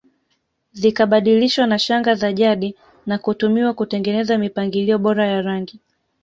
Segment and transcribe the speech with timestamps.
[0.73, 5.79] Zikabadilishwa na shanga za jadi na kutumiwa kutengeneza mipangilio bora ya rangi